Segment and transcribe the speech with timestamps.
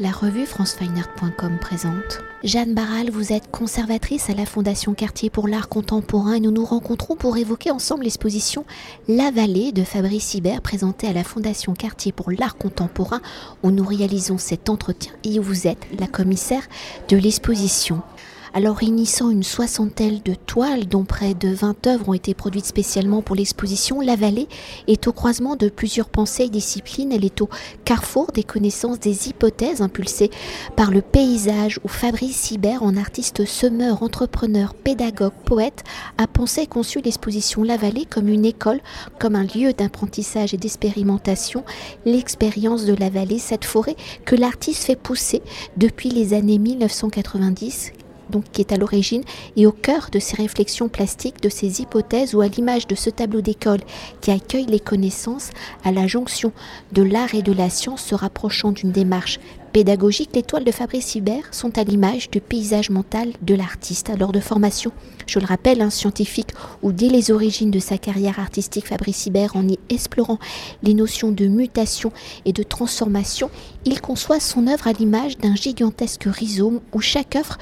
[0.00, 2.20] La revue francefineart.com présente.
[2.44, 6.64] Jeanne Barral, vous êtes conservatrice à la Fondation Quartier pour l'art contemporain et nous nous
[6.64, 8.64] rencontrons pour évoquer ensemble l'exposition
[9.08, 13.20] La Vallée de Fabrice Hibert présentée à la Fondation Quartier pour l'art contemporain
[13.64, 16.68] où nous réalisons cet entretien et où vous êtes la commissaire
[17.08, 18.00] de l'exposition.
[18.58, 23.22] Alors réunissant une soixantaine de toiles dont près de 20 œuvres ont été produites spécialement
[23.22, 24.48] pour l'exposition, La Vallée
[24.88, 27.12] est au croisement de plusieurs pensées et disciplines.
[27.12, 27.48] Elle est au
[27.84, 30.32] carrefour des connaissances, des hypothèses impulsées
[30.74, 35.84] par le paysage où Fabrice Hibert, en artiste semeur, entrepreneur, pédagogue, poète,
[36.16, 38.80] a pensé et conçu l'exposition La Vallée comme une école,
[39.20, 41.62] comme un lieu d'apprentissage et d'expérimentation.
[42.04, 43.94] L'expérience de La Vallée, cette forêt
[44.24, 45.42] que l'artiste fait pousser
[45.76, 47.92] depuis les années 1990
[48.30, 49.22] donc qui est à l'origine
[49.56, 53.10] et au cœur de ces réflexions plastiques, de ces hypothèses ou à l'image de ce
[53.10, 53.80] tableau d'école
[54.20, 55.50] qui accueille les connaissances
[55.84, 56.52] à la jonction
[56.92, 59.38] de l'art et de la science se rapprochant d'une démarche
[59.68, 64.10] pédagogique, les toiles de Fabrice Hibert sont à l'image du paysage mental de l'artiste.
[64.10, 64.92] Alors de formation,
[65.26, 66.50] je le rappelle, un scientifique
[66.82, 70.38] où dès les origines de sa carrière artistique, Fabrice Hibert, en y explorant
[70.82, 72.12] les notions de mutation
[72.44, 73.50] et de transformation,
[73.84, 77.58] il conçoit son œuvre à l'image d'un gigantesque rhizome où chaque œuvre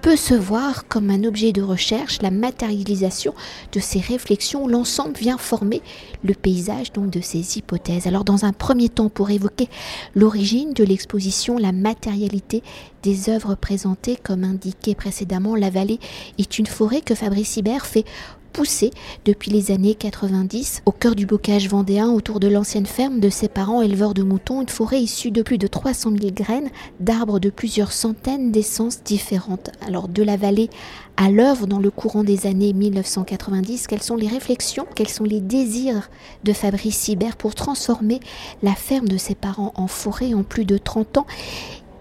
[0.00, 3.34] peut se voir comme un objet de recherche, la matérialisation
[3.72, 5.82] de ces réflexions, l'ensemble vient former
[6.24, 8.06] le paysage donc de ces hypothèses.
[8.06, 9.68] Alors dans un premier temps pour évoquer
[10.14, 12.62] l'origine de l'exposition, la matérialité
[13.02, 16.00] des œuvres présentées comme indiqué précédemment, la vallée
[16.38, 18.04] est une forêt que Fabrice Hibert fait
[18.52, 18.90] poussé
[19.24, 23.48] depuis les années 90 au cœur du bocage vendéen autour de l'ancienne ferme de ses
[23.48, 27.50] parents éleveurs de moutons, une forêt issue de plus de 300 000 graines d'arbres de
[27.50, 29.70] plusieurs centaines d'essences différentes.
[29.86, 30.70] Alors de la vallée
[31.16, 35.40] à l'œuvre dans le courant des années 1990, quelles sont les réflexions, quels sont les
[35.40, 36.08] désirs
[36.44, 38.20] de Fabrice Sibert pour transformer
[38.62, 41.26] la ferme de ses parents en forêt en plus de 30 ans?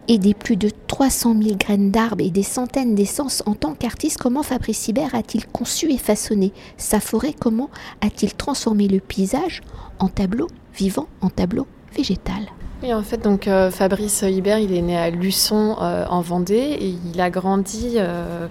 [0.09, 4.17] Et des plus de 300 000 graines d'arbres et des centaines d'essences en tant qu'artiste,
[4.17, 7.33] comment Fabrice Hibert a-t-il conçu et façonné sa forêt?
[7.39, 7.69] Comment
[8.01, 9.61] a-t-il transformé le paysage
[9.99, 12.47] en tableau vivant, en tableau végétal?
[12.81, 16.77] Oui, en fait, donc euh, Fabrice Hibert, il est né à Luçon euh, en Vendée
[16.79, 18.47] et il a grandi euh,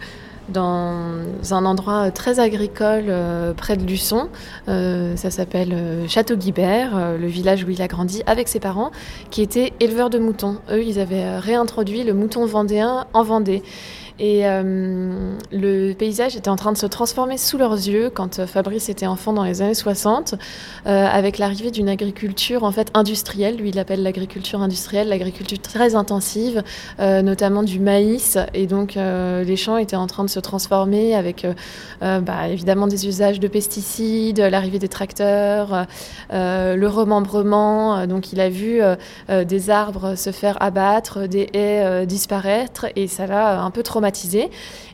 [0.48, 4.28] dans un endroit très agricole euh, près de Luçon.
[4.68, 8.90] Euh, ça s'appelle euh, Château-Guibert, le village où il a grandi avec ses parents,
[9.30, 10.58] qui étaient éleveurs de moutons.
[10.70, 13.62] Eux, ils avaient réintroduit le mouton vendéen en Vendée.
[14.18, 18.46] Et euh, le paysage était en train de se transformer sous leurs yeux quand euh,
[18.46, 20.34] Fabrice était enfant dans les années 60,
[20.86, 23.56] euh, avec l'arrivée d'une agriculture en fait industrielle.
[23.56, 26.62] Lui, il appelle l'agriculture industrielle, l'agriculture très intensive,
[26.98, 28.38] notamment du maïs.
[28.54, 31.46] Et donc, les champs étaient en train de se transformer avec
[32.00, 35.86] bah, évidemment des usages de pesticides, l'arrivée des tracteurs,
[36.30, 38.06] le remembrement.
[38.06, 38.80] Donc, il a vu
[39.28, 44.07] des arbres se faire abattre, des haies disparaître, et ça l'a un peu traumatisé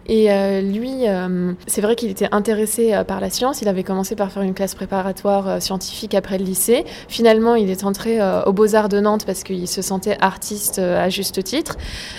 [0.06, 3.62] et euh, lui, euh, c'est vrai qu'il était intéressé euh, par la science.
[3.62, 6.84] Il avait commencé par faire une classe préparatoire scientifique après le lycée.
[7.08, 11.42] Finalement, il est entré aux Beaux-Arts de Nantes parce qu'il se sentait artiste à juste
[11.42, 11.76] titre.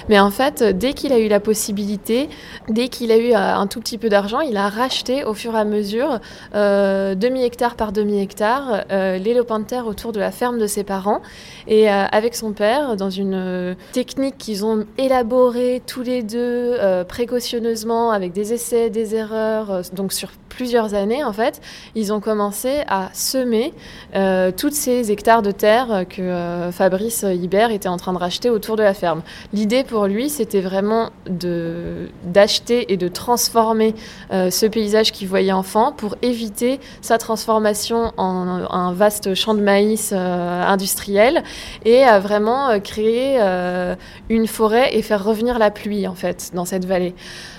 [0.10, 2.30] Mais en fait, dès qu'il a eu la possibilité,
[2.70, 5.60] dès qu'il a eu un tout petit peu d'argent, il a racheté au fur et
[5.60, 6.20] à mesure,
[6.54, 11.22] demi-hectare par demi-hectare, les lopins de terre autour de la ferme de ses parents.
[11.68, 18.31] Et avec son père, dans une technique qu'ils ont élaborée tous les deux, précautionneusement, avec
[18.31, 21.62] des essais, des erreurs, euh, donc sur plusieurs années en fait,
[21.96, 23.74] ils ont commencé à semer
[24.16, 28.78] euh, toutes ces hectares de terre que Fabrice Hibert était en train de racheter autour
[28.78, 29.22] de la ferme.
[29.54, 33.96] L'idée pour lui, c'était vraiment d'acheter et de transformer
[34.32, 40.14] ce paysage qu'il voyait enfant pour éviter sa transformation en, un vaste champ de maïs
[40.14, 41.44] industriel
[41.84, 43.40] et à vraiment créer
[44.30, 47.16] une forêt et faire revenir la pluie en fait dans cette vallée.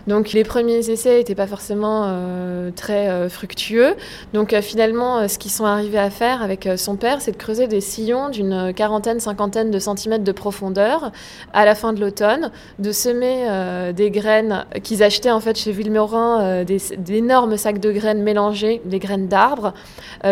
[0.07, 3.95] Donc les premiers essais n'étaient pas forcément euh, très euh, fructueux.
[4.33, 7.67] Donc euh, finalement, ce qu'ils sont arrivés à faire avec son père, c'est de creuser
[7.67, 11.11] des sillons d'une quarantaine, cinquantaine de centimètres de profondeur
[11.53, 13.49] à la fin de l'automne, de semer
[13.95, 19.29] des graines qu'ils achetaient en fait chez Villemorin, d'énormes sacs de graines mélangées, des graines
[19.29, 19.75] d'arbres.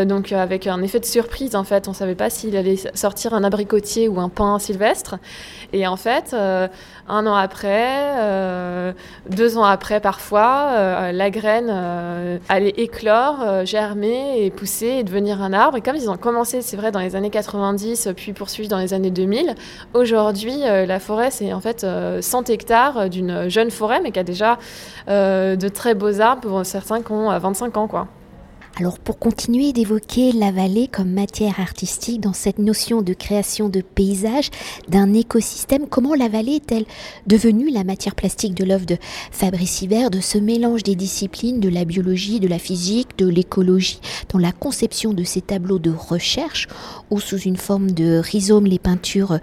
[0.04, 3.44] donc avec un effet de surprise en fait, on savait pas s'il allait sortir un
[3.44, 5.16] abricotier ou un pain sylvestre.
[5.72, 8.94] Et en fait, un an après,
[9.30, 15.04] deux ans après parfois, euh, la graine euh, allait éclore, euh, germer et pousser et
[15.04, 15.76] devenir un arbre.
[15.76, 18.94] Et comme ils ont commencé, c'est vrai, dans les années 90, puis poursuivi dans les
[18.94, 19.54] années 2000,
[19.92, 21.86] aujourd'hui, la forêt, c'est en fait
[22.20, 24.58] 100 hectares d'une jeune forêt, mais qui a déjà
[25.08, 28.08] de très beaux arbres pour certains qui ont 25 ans.
[28.76, 33.80] Alors pour continuer d'évoquer la vallée comme matière artistique dans cette notion de création de
[33.80, 34.50] paysage,
[34.88, 36.84] d'un écosystème, comment la vallée est-elle
[37.28, 38.96] devenue la matière plastique de l'œuvre de
[39.30, 44.00] Fabrice Hibert, de ce mélange des disciplines de la biologie, de la physique, de l'écologie,
[44.30, 46.66] dans la conception de ces tableaux de recherche,
[47.10, 49.38] ou sous une forme de rhizome les peintures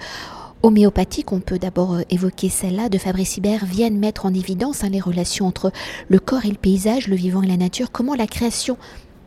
[0.62, 4.90] homéopathiques, on peut d'abord euh, évoquer celle-là de Fabrice Hibert, viennent mettre en évidence hein,
[4.90, 5.72] les relations entre
[6.10, 8.78] le corps et le paysage, le vivant et la nature, comment la création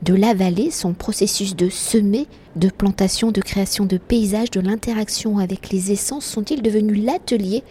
[0.05, 5.39] de la vallée, son processus de semer, de plantation, de création de paysages, de l'interaction
[5.39, 7.63] avec les essences, sont-ils devenus l'atelier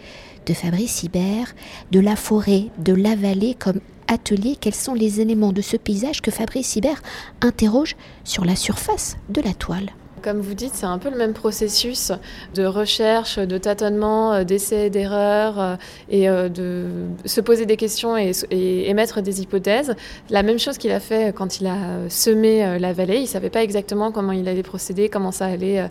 [0.46, 1.54] de Fabrice Hibert,
[1.92, 4.56] de la forêt, de la vallée comme atelier?
[4.60, 7.02] Quels sont les éléments de ce paysage que Fabrice Hibert
[7.40, 7.94] interroge
[8.24, 9.90] sur la surface de la toile?
[10.24, 12.10] Comme vous dites, c'est un peu le même processus
[12.54, 15.76] de recherche, de tâtonnement, euh, d'essais, d'erreurs, euh,
[16.08, 16.86] et euh, de
[17.26, 18.32] se poser des questions et,
[18.88, 19.94] émettre des hypothèses.
[20.30, 23.16] La même chose qu'il a fait quand il a semé la vallée.
[23.16, 25.88] Il ne savait pas exactement comment il allait procéder, comment ça allait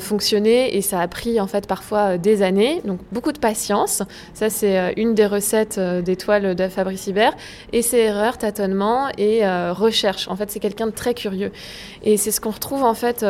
[0.00, 2.80] fonctionner, et ça a pris en fait parfois des années.
[2.84, 4.02] Donc beaucoup de patience.
[4.34, 7.34] Ça, c'est une des recettes des toiles de Fabrice Hibert.
[7.72, 10.28] Et erreurs, tâtonnement et recherche.
[10.28, 11.52] En fait, c'est quelqu'un de très curieux.
[12.02, 13.22] Et c'est ce qu'on retrouve en fait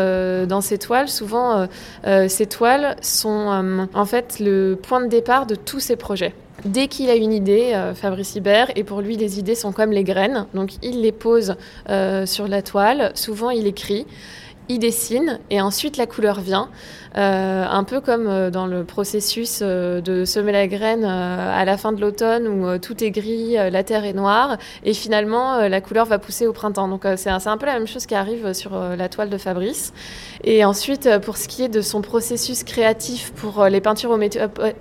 [0.47, 1.09] dans ces toiles.
[1.09, 1.67] Souvent, euh,
[2.07, 6.35] euh, ces toiles sont en fait le point de départ de tous ces projets.
[6.65, 10.05] Dès qu'il a une idée, Fabrice Hibert, et pour lui les idées sont comme les
[10.05, 11.57] graines, donc il les pose
[12.27, 14.07] sur la toile, souvent il écrit,
[14.71, 16.69] il dessine, et ensuite la couleur vient.
[17.17, 21.77] Euh, un peu comme euh, dans le processus euh, de semer la graine à la
[21.77, 26.07] fin de l'automne où tout est gris, la terre est noire et finalement la couleur
[26.07, 26.87] va pousser au printemps.
[26.87, 29.93] Donc c'est un, peu la même chose qui arrive sur la toile de Fabrice.
[30.45, 34.17] Et ensuite, pour ce qui est de son processus créatif pour les peintures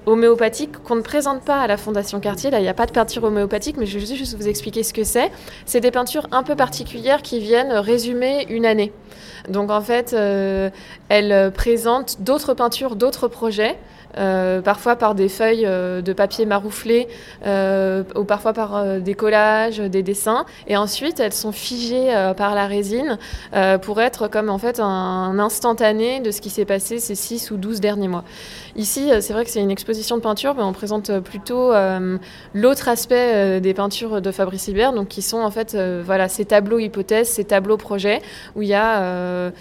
[0.06, 2.92] homéopathiques qu'on ne présente pas à la Fondation Cartier, là il n'y a pas de
[2.92, 5.32] peinture homéopathique, mais je vais juste vous expliquer ce que c'est.
[5.66, 8.94] C'est des peintures un peu particulières qui viennent résumer une année.
[9.48, 13.78] Donc en fait, elles présentent d'autres peintures, d'autres projets.
[14.18, 17.08] Euh, parfois par des feuilles euh, de papier marouflé
[17.46, 20.46] euh, ou parfois par des collages, des dessins.
[20.68, 23.18] Et ensuite, elles sont figées par la résine
[23.82, 27.58] pour être comme en fait un, instantané de ce qui s'est passé ces 6 ou
[27.58, 28.24] 12 derniers mois.
[28.76, 31.72] Ici, c'est vrai que c'est une exposition de peinture, mais on présente plutôt
[32.54, 36.80] l'autre aspect des peintures de Fabrice Hibert, donc qui sont en fait voilà, ces tableaux
[36.80, 38.22] hypothèses, ces tableaux projets,
[38.56, 39.52] où il y a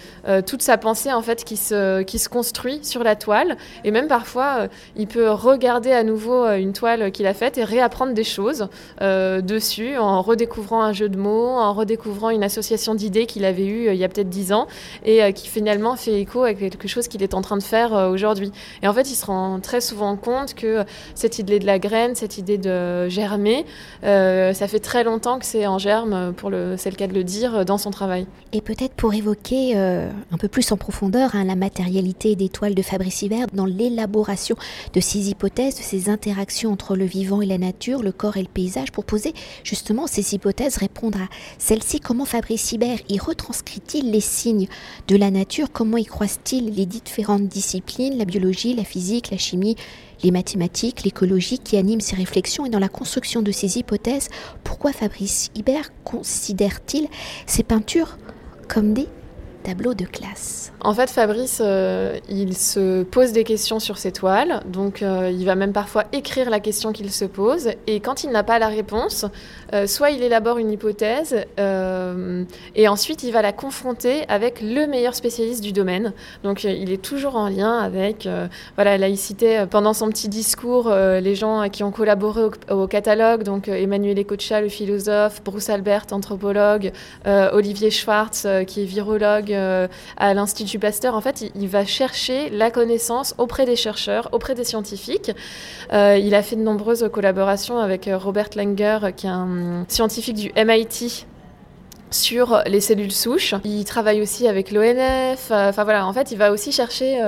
[0.45, 4.07] toute sa pensée en fait qui se, qui se construit sur la toile, et même
[4.07, 8.13] parfois euh, il peut regarder à nouveau euh, une toile qu'il a faite et réapprendre
[8.13, 8.67] des choses
[9.01, 13.65] euh, dessus en redécouvrant un jeu de mots, en redécouvrant une association d'idées qu'il avait
[13.65, 14.67] eue il y a peut-être dix ans
[15.03, 18.51] et qui finalement fait écho avec quelque chose qu'il est en train de faire aujourd'hui.
[18.81, 20.83] Et en fait, il se rend très souvent compte que
[21.15, 23.65] cette idée de la graine, cette idée de germer,
[24.03, 26.33] ça fait très longtemps que c'est en germe,
[26.77, 28.25] c'est le cas de le dire, dans son travail.
[28.53, 32.81] Et peut-être pour évoquer un peu plus en profondeur hein, la matérialité des toiles de
[32.81, 34.28] Fabrice Hibert dans l'élaboration
[34.93, 38.41] de ces hypothèses, de ces interactions entre le vivant et la nature, le corps et
[38.41, 39.33] le paysage, pour poser
[39.63, 41.27] justement ces hypothèses, répondre à
[41.57, 41.99] celles-ci.
[41.99, 44.67] Comment Fabrice Hibert y retranscrit-il les signes
[45.07, 45.71] de la nature?
[45.71, 49.75] Comment y croise-t-il les différentes disciplines, la biologie, la physique, la chimie
[50.21, 52.65] les mathématiques, l'écologie qui animent ses réflexions?
[52.65, 54.27] Et dans la construction de ces hypothèses,
[54.63, 57.07] pourquoi Fabrice Hibert considère-t-il
[57.45, 58.17] ces peintures
[58.67, 59.07] comme des
[59.63, 64.61] tableaux de classe en fait, Fabrice, euh, il se pose des questions sur ses toiles,
[64.65, 68.29] donc euh, il va même parfois écrire la question qu'il se pose, et quand il
[68.29, 69.25] n'a pas la réponse,
[69.73, 71.35] euh, soit il élabore une hypothèse,
[72.75, 76.13] et ensuite il va la confronter avec le meilleur spécialiste du domaine.
[76.43, 78.27] Donc il est toujours en lien avec,
[78.75, 83.43] voilà, là il citait pendant son petit discours les gens qui ont collaboré au, catalogue,
[83.43, 86.91] donc Emmanuel Ecocha, le philosophe, Bruce Albert, anthropologue,
[87.25, 93.35] Olivier Schwartz, qui est virologue à l'Institut Pasteur, en fait, il, va chercher la connaissance
[93.37, 95.31] auprès des chercheurs, auprès des scientifiques.
[95.93, 100.35] Euh, il a fait de nombreuses collaborations avec euh, Robert Langer, qui est un scientifique
[100.35, 101.25] du MIT
[102.11, 103.55] sur les cellules souches.
[103.63, 105.51] Il travaille aussi avec l'ONF.
[105.51, 107.19] Euh, enfin voilà, en fait, il va aussi chercher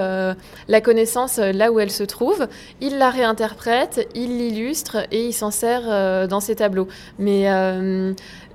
[0.67, 2.47] la connaissance là où elle se trouve.
[2.79, 6.87] Il la réinterprète, il l'illustre et il s'en sert dans ses tableaux.
[7.19, 7.47] Mais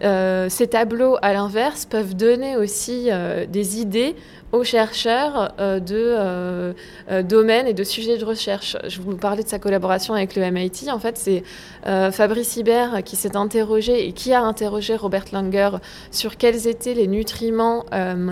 [0.01, 3.11] ces tableaux, à l'inverse, peuvent donner aussi
[3.49, 4.17] des idées
[4.53, 6.73] aux chercheurs euh, de euh,
[7.11, 8.77] euh, domaines et de sujets de recherche.
[8.87, 10.91] Je vous parlais de sa collaboration avec le MIT.
[10.91, 11.43] En fait, c'est
[11.85, 15.71] Fabrice Hibert qui s'est interrogé et qui a interrogé Robert Langer
[16.11, 17.85] sur quels étaient les nutriments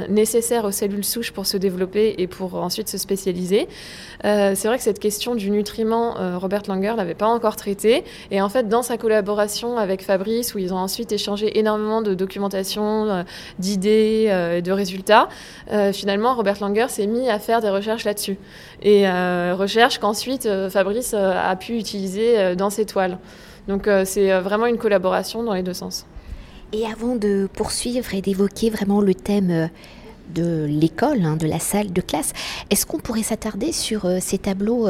[0.09, 3.69] nécessaires aux cellules souches pour se développer et pour ensuite se spécialiser.
[4.23, 8.03] c'est vrai que cette question du nutriment, Robert Langer l'avait pas encore traitée.
[8.33, 12.15] Et en fait, dans sa collaboration avec Fabrice, où ils ont ensuite échangé énormément de
[12.15, 13.25] documentation,
[13.61, 15.29] d'idées, de résultats,
[16.05, 18.37] finalement, Robert Langer s'est mis à faire des recherches là-dessus.
[18.83, 23.17] Et euh, recherches qu'ensuite euh, Fabrice euh, a pu utiliser dans ses toiles.
[23.69, 26.05] Donc c'est vraiment une collaboration dans les deux sens.
[26.75, 29.71] Et avant de poursuivre et d'évoquer vraiment le thème
[30.35, 32.35] de l'école, hein, de la salle de classe,
[32.69, 34.87] est-ce qu'on pourrait s'attarder sur ces tableaux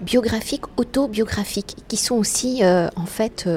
[0.00, 3.48] biographiques, autobiographiques, qui sont aussi en fait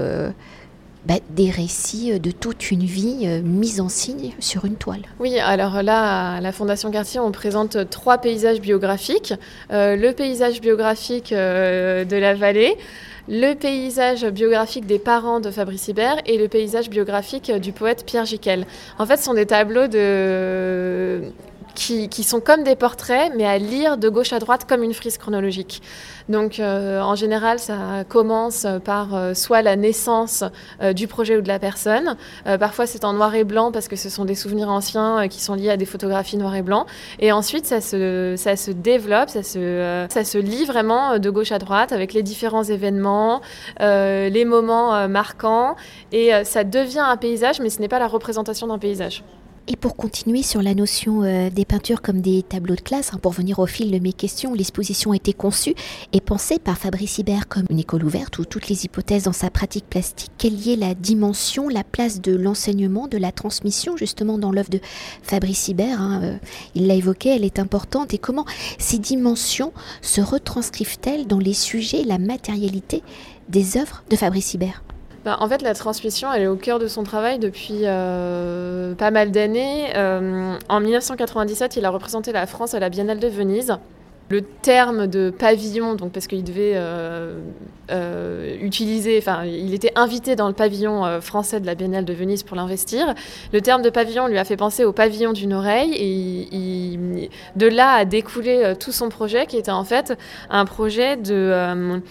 [1.08, 5.04] bah, des récits euh, de toute une vie euh, mise en signe sur une toile.
[5.20, 9.34] Oui, alors là, à la Fondation Cartier, on présente trois paysages biographiques.
[9.72, 12.76] Euh, le paysage biographique de la vallée,
[13.30, 18.26] le paysage biographique des parents de Fabrice Hibert et le paysage biographique du poète Pierre
[18.26, 18.66] Giquel.
[19.00, 21.22] En fait, ce sont des tableaux de
[21.78, 25.20] qui, sont comme des portraits, mais à lire de gauche à droite comme une frise
[25.20, 25.84] chronologique.
[26.28, 30.44] Donc euh, en général, ça commence par euh, soit la naissance
[30.82, 32.18] euh, du projet ou de la personne.
[32.60, 35.54] parfois, c'est en noir et blanc parce que ce sont des souvenirs anciens qui sont
[35.54, 36.88] liés à des photographies noir et blanc.
[37.20, 42.24] Et ensuite, ça se, développe, ça se lit vraiment de gauche à droite avec les
[42.24, 43.42] différents événements,
[43.80, 45.76] les moments marquants.
[46.12, 49.24] Et ça devient un paysage, mais ce n'est pas la représentation d'un paysage.
[49.70, 53.20] Et pour continuer sur la notion euh, des peintures comme des tableaux de classe, hein,
[53.22, 55.76] pour venir au fil de mes questions, l'exposition a été conçue
[56.14, 59.50] et pensée par Fabrice Hibert comme une école ouverte où toutes les hypothèses dans sa
[59.50, 64.38] pratique plastique, quelle y est la dimension, la place de l'enseignement, de la transmission justement
[64.38, 64.80] dans l'œuvre de
[65.22, 66.02] Fabrice Hibert.
[66.02, 66.38] Hein, euh,
[66.74, 68.46] il l'a évoqué, elle est importante et comment
[68.78, 73.04] ces dimensions se retranscrivent-elles dans les sujets, la matérialité
[73.50, 74.82] des œuvres de Fabrice Hibert?
[75.26, 79.12] Bah, en fait, la transmission, elle est au cœur de son travail depuis euh, pas
[79.12, 79.96] mal d'années.
[79.96, 83.78] Euh, en 1997, il a représenté la France à la Biennale de Venise.
[84.30, 87.40] Le terme de pavillon, donc parce qu'il devait euh,
[88.62, 92.58] utiliser, enfin, il était invité dans le pavillon français de la Biennale de Venise pour
[92.58, 93.16] l'investir.
[93.54, 97.92] Le terme de pavillon lui a fait penser au pavillon d'une oreille, et de là
[97.92, 100.14] a découlé tout son projet, qui était en fait
[100.50, 102.02] un projet de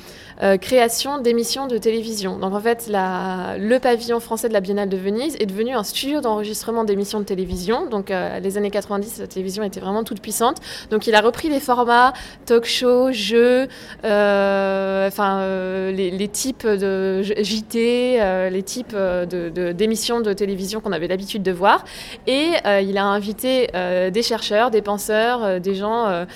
[0.43, 2.39] euh, création d'émissions de télévision.
[2.39, 6.21] Donc en fait, le pavillon français de la Biennale de Venise est devenu un studio
[6.21, 7.87] d'enregistrement d'émissions de télévision.
[7.87, 10.59] Donc euh, les années 90, la télévision était vraiment toute puissante.
[10.91, 12.13] Donc il a repris les formats
[12.45, 13.67] talk show, jeux,
[14.05, 15.47] euh, enfin
[15.93, 21.85] les, types de JT, les types d'émissions de, télévision qu'on avait l'habitude de voir.
[22.27, 22.51] Et
[22.83, 23.69] il a invité
[24.11, 26.27] des chercheurs, des penseurs, des gens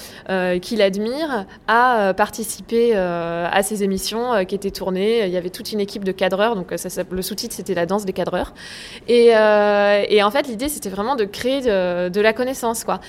[0.62, 5.26] qu'il admire à participer à ces émissions émission euh, qui était tournée.
[5.26, 6.76] Il y avait toute une équipe de cadreurs, donc euh,
[7.10, 8.54] le sous-titre c'était la danse des cadreurs.
[9.08, 13.00] Euh, et en fait, l'idée c'était vraiment de créer de, la connaissance, quoi.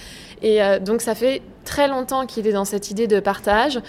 [0.42, 3.80] Et donc ça fait très longtemps qu'il est dans cette idée de partage.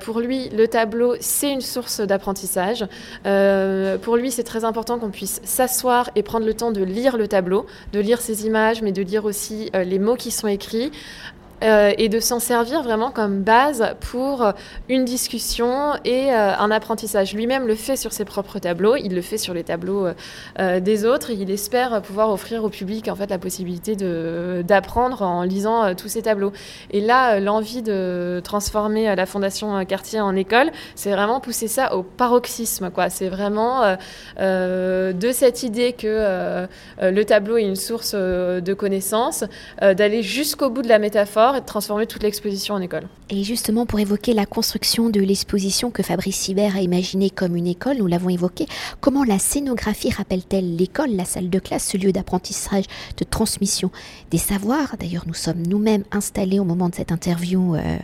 [0.00, 2.84] pour lui, le tableau, c'est une source d'apprentissage.
[4.02, 7.28] pour lui, c'est très important qu'on puisse s'asseoir et prendre le temps de lire le
[7.28, 10.90] tableau, de lire ses images, mais de lire aussi les mots qui sont écrits,
[11.62, 14.52] euh, et de s'en servir vraiment comme base pour
[14.88, 17.34] une discussion et euh, un apprentissage.
[17.34, 20.08] Lui-même le fait sur ses propres tableaux, il le fait sur les tableaux
[20.58, 21.30] euh, des autres.
[21.30, 23.94] il espère pouvoir offrir au public en fait la possibilité
[24.64, 26.52] d'apprendre en lisant tous ces tableaux.
[26.90, 32.02] Et là, l'envie de transformer la Fondation Cartier en école, c'est vraiment pousser ça au
[32.02, 32.90] paroxysme.
[33.10, 33.96] C'est vraiment
[34.38, 36.66] de cette idée que
[37.00, 39.44] le tableau est une source de connaissances,
[39.80, 43.08] d'aller jusqu'au bout de la métaphore et de transformer toute l'exposition en école.
[43.30, 47.66] Et justement, pour évoquer la construction de l'exposition que Fabrice Sibert a imaginée comme une
[47.66, 48.66] école, nous l'avons évoqué,
[49.00, 52.84] comment la scénographie rappelle-t-elle l'école, la salle de classe, ce lieu d'apprentissage,
[53.16, 53.90] de transmission
[54.30, 54.96] des savoirs?
[54.98, 57.74] D'ailleurs, nous sommes nous-mêmes installés au moment de cette interview.
[57.76, 57.98] Euh,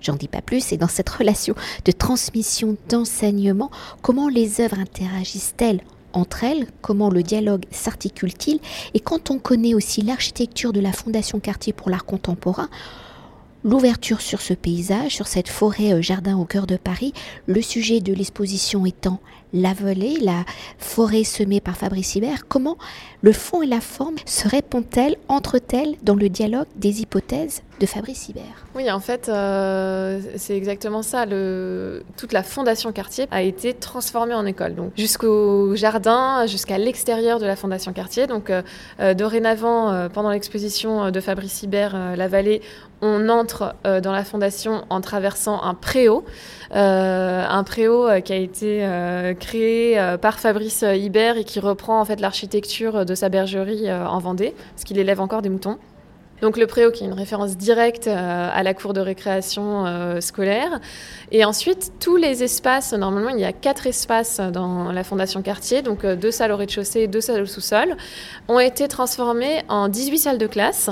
[0.00, 1.54] j'en dis pas plus, et dans cette relation
[1.84, 3.70] de transmission, d'enseignement,
[4.02, 8.60] comment les œuvres interagissent-elles entre elles, comment le dialogue s'articule-t-il,
[8.94, 12.68] et quand on connaît aussi l'architecture de la Fondation Cartier pour l'art contemporain,
[13.64, 17.12] l'ouverture sur ce paysage, sur cette forêt-jardin au cœur de Paris,
[17.46, 19.20] le sujet de l'exposition étant
[19.52, 20.44] la volée, la
[20.78, 22.76] forêt semée par Fabrice Hibert, comment
[23.22, 28.28] le fond et la forme se répondent-elles, entre-elles dans le dialogue des hypothèses de Fabrice
[28.28, 28.66] Hibert?
[28.74, 31.26] Oui, en fait, euh, c'est exactement ça.
[31.26, 34.74] Toute la fondation quartier a été transformée en école.
[34.74, 38.26] Donc, jusqu'au jardin, jusqu'à l'extérieur de la fondation quartier.
[38.26, 38.62] Donc, euh,
[39.00, 42.62] euh, dorénavant, pendant l'exposition de Fabrice Hibert, La Vallée,
[43.02, 46.24] on entre dans la fondation en traversant un préau.
[46.72, 48.86] Un préau qui a été
[49.38, 54.54] créé par Fabrice Hibert et qui reprend en fait l'architecture de sa bergerie en Vendée,
[54.74, 55.78] parce qu'il élève encore des moutons.
[56.40, 60.20] Donc le préau qui est une référence directe euh, à la cour de récréation euh,
[60.20, 60.80] scolaire.
[61.32, 65.82] Et ensuite, tous les espaces, normalement il y a quatre espaces dans la Fondation Quartier,
[65.82, 67.96] donc euh, deux salles au rez-de-chaussée et deux salles au sous-sol,
[68.48, 70.90] ont été transformés en 18 salles de classe.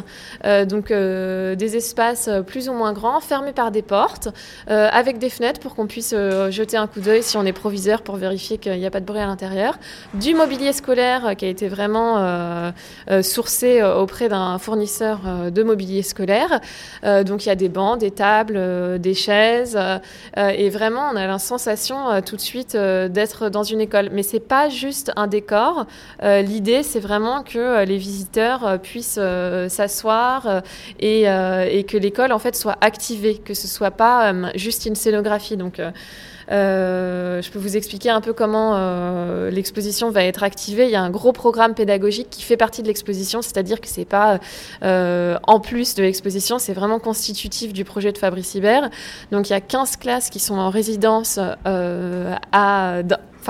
[0.67, 4.29] donc des espaces plus ou moins grands, fermés par des portes,
[4.67, 6.15] avec des fenêtres pour qu'on puisse
[6.51, 9.05] jeter un coup d'œil si on est proviseur pour vérifier qu'il n'y a pas de
[9.05, 9.79] bruit à l'intérieur.
[10.15, 12.73] Du mobilier scolaire qui a été vraiment
[13.23, 16.61] sourcé auprès d'un fournisseur euh, de mobilier scolaire.
[17.05, 19.79] Euh, donc il y a des bancs, des tables, euh, des chaises.
[20.37, 24.11] et vraiment, on a la sensation tout de suite d'être dans une école.
[24.13, 25.87] Mais c'est pas juste un décor.
[26.23, 29.21] L'idée, c'est vraiment que les visiteurs puissent
[29.69, 30.63] s'asseoir
[31.01, 31.25] et,
[31.89, 35.57] que l'école en fait soit activée, que ce soit pas juste une scénographie.
[35.57, 35.81] Donc
[36.51, 40.85] je peux vous expliquer un peu comment euh, l'exposition va être activée.
[40.85, 44.05] Il y a un gros programme pédagogique qui fait partie de l'exposition, c'est-à-dire que c'est
[44.05, 44.39] pas
[44.83, 48.91] euh, en plus de l'exposition, c'est vraiment constitutif du projet de Fabrice Hibert.
[49.33, 51.39] Donc il y a 15 classes qui sont en résidence
[52.53, 53.03] à,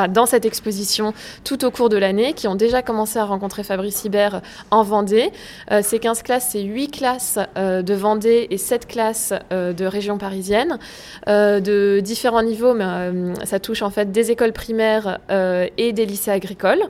[0.06, 1.12] dans cette exposition
[1.42, 5.32] tout au cours de l'année, qui ont déjà commencé à rencontrer Fabrice Hibert en Vendée.
[5.72, 9.84] Euh, ces 15 classes, c'est 8 classes euh, de Vendée et 7 classes euh, de
[9.86, 10.78] région parisienne,
[11.26, 12.84] de différents niveaux, mais
[13.44, 16.82] ça touche en fait des écoles primaires et des lycées agricoles.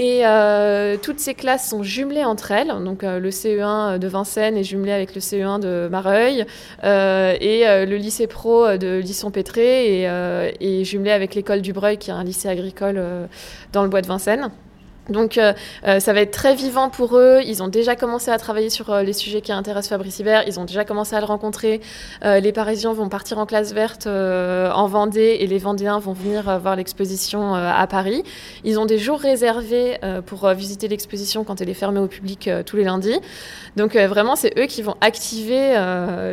[0.00, 2.68] Et euh, toutes ces classes sont jumelées entre elles.
[2.68, 6.46] Donc euh, le CE1 de Vincennes est jumelé avec le CE1 de Mareuil
[6.84, 12.14] euh, et le lycée pro de Lisson-Pétré est, jumelé avec l'école du Breuil qui est
[12.14, 12.98] un lycée agricole
[13.74, 14.50] dans le bois de Vincennes.
[15.10, 15.52] Donc euh,
[15.86, 17.40] euh, ça va être très vivant pour eux.
[17.44, 20.44] Ils ont déjà commencé à travailler sur euh, les sujets qui intéressent Fabrice Hibert.
[20.46, 21.80] Ils ont déjà commencé à le rencontrer.
[22.22, 26.76] les Parisiens vont partir en classe verte en Vendée et les Vendéens vont venir voir
[26.76, 28.22] l'exposition à Paris.
[28.64, 32.76] Ils ont des jours réservés pour visiter l'exposition quand elle est fermée au public tous
[32.76, 33.18] les lundis.
[33.76, 35.74] Donc vraiment, c'est eux qui vont activer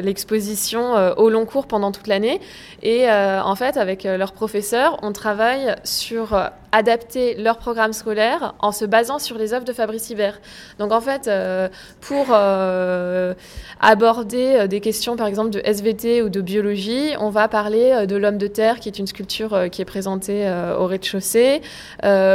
[0.03, 2.39] l'exposition au long cours pendant toute l'année.
[2.83, 6.37] Et en fait, avec leurs professeurs, on travaille sur
[6.77, 10.39] adapter leur programme scolaire en se basant sur les œuvres de Fabrice Hibert.
[10.77, 11.69] Donc en fait, euh,
[12.01, 13.33] pour euh,
[13.79, 18.15] aborder euh, des questions par exemple de SVT ou de biologie, on va parler de
[18.15, 20.47] l'homme de terre qui est une sculpture qui est présentée
[20.79, 21.61] au rez-de-chaussée.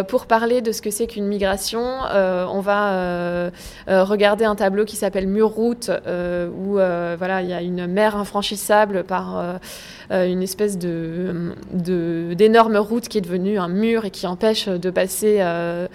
[0.09, 3.51] pour parler de ce que c'est qu'une migration, on va
[3.87, 9.05] regarder un tableau qui s'appelle Mur route où voilà, il y a une mer infranchissable
[9.05, 9.59] par
[10.11, 15.37] une espèce de d'énorme route qui est devenue un mur et qui empêche de passer
[15.41, 15.87] euh,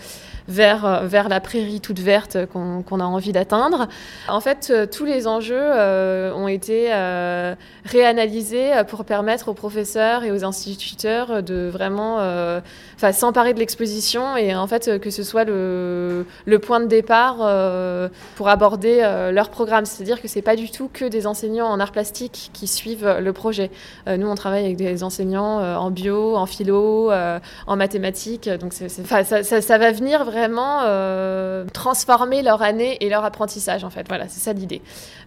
[0.47, 3.87] vers, euh, vers la prairie toute verte qu'on a envie d'atteindre.
[4.27, 6.91] En fait, euh, tous les enjeux ont été
[7.85, 12.19] réanalysés pour permettre aux professeurs et aux instituteurs de vraiment
[13.11, 16.25] s'emparer de l'exposition et en fait que ce soit le,
[16.61, 17.37] point de départ
[18.35, 19.85] pour aborder leur programme.
[19.85, 23.33] C'est-à-dire que c'est pas du tout que des enseignants en art plastique qui suivent le
[23.33, 23.69] projet.
[24.07, 28.49] nous, on travaille avec des enseignants en bio, en philo, en mathématiques.
[28.49, 34.05] Donc ça, va venir vraiment euh, transformer leur année et leur apprentissage, en fait.
[34.07, 34.81] Voilà, c'est ça l'idée.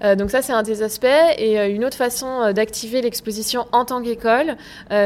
[0.05, 1.07] Euh, donc ça, c'est un des aspects.
[1.38, 4.57] Et euh, une autre façon d'activer l'exposition en tant qu'école,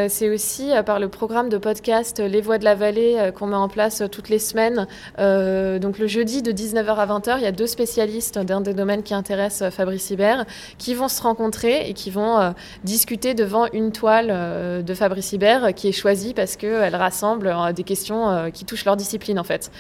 [0.08, 3.68] c'est aussi par le programme de podcast Les Voix de la Vallée qu'on met en
[3.68, 4.86] place toutes les semaines.
[5.18, 9.02] donc le jeudi de 19h à 20h, il y a deux spécialistes d'un des domaines
[9.02, 10.44] qui intéressent Fabrice Hibert
[10.78, 15.88] qui vont se rencontrer et qui vont discuter devant une toile de Fabrice Hibert qui
[15.88, 19.70] est choisie parce qu'elle rassemble des questions qui touchent leur discipline en fait.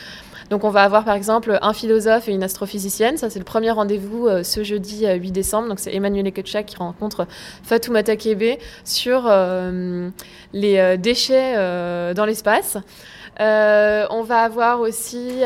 [0.50, 3.16] Donc on va avoir par exemple un philosophe et une astrophysicienne.
[3.16, 5.68] Ça c'est le premier rendez-vous euh, ce jeudi 8 euh, décembre.
[5.68, 7.26] Donc c'est Emmanuel Eketchak qui rencontre
[7.62, 10.10] Fatoumata Kebe sur euh,
[10.52, 11.54] les déchets
[12.14, 12.78] dans l'espace.
[13.40, 15.42] On va avoir aussi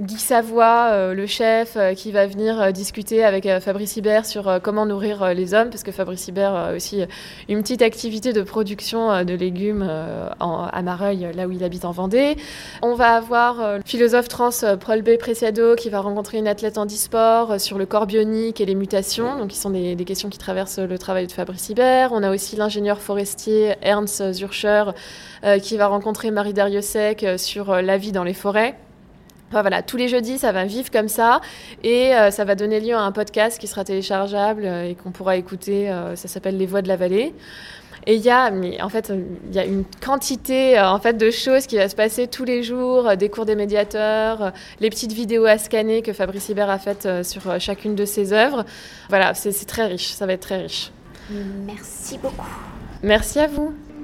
[0.00, 5.54] Guy Savoie, le chef, qui va venir discuter avec Fabrice Hibert sur comment nourrir les
[5.54, 7.02] hommes, parce que Fabrice Hibert a aussi
[7.48, 9.88] une petite activité de production de légumes
[10.40, 12.36] à Mareuil, là où il habite en Vendée.
[12.82, 17.60] On va avoir le philosophe trans Prolbé Preciado qui va rencontrer une athlète en e-sport
[17.60, 20.98] sur le corps bionique et les mutations, donc qui sont des, questions qui traversent le
[20.98, 22.12] travail de Fabrice Hibert.
[22.12, 24.84] On a aussi l'ingénieur forestier Ernst Zurcher
[25.44, 28.74] euh, qui va rencontrer Marie Dariussec euh, sur euh, la vie dans les forêts.
[29.50, 31.40] voilà, tous les jeudis, ça va vivre comme ça
[31.84, 35.86] et ça va donner lieu à un podcast qui sera téléchargeable et qu'on pourra écouter.
[36.16, 37.32] ça s'appelle Les Voix de la Vallée.
[38.08, 38.50] Et il y a,
[38.82, 39.12] en fait,
[39.48, 42.64] il y a une quantité en fait de choses qui va se passer tous les
[42.64, 47.08] jours, des cours des médiateurs, les petites vidéos à scanner que Fabrice Hibert a faites
[47.22, 48.64] sur chacune de ses œuvres.
[49.08, 50.90] Voilà, c'est très riche, ça va être très riche.
[51.30, 52.48] Merci beaucoup.
[53.04, 53.72] Merci à vous.